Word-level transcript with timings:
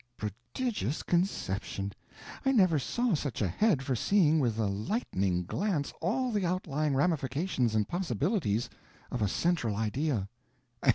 "Prodigious 0.17 1.03
conception! 1.03 1.91
I 2.43 2.51
never 2.51 2.79
saw 2.79 3.13
such 3.13 3.39
a 3.39 3.47
head 3.47 3.83
for 3.83 3.95
seeing 3.95 4.39
with 4.39 4.57
a 4.57 4.65
lightning 4.65 5.43
glance 5.45 5.93
all 6.01 6.31
the 6.31 6.43
outlying 6.43 6.95
ramifications 6.95 7.75
and 7.75 7.87
possibilities 7.87 8.67
of 9.11 9.21
a 9.21 9.27
central 9.27 9.75
idea." 9.75 10.27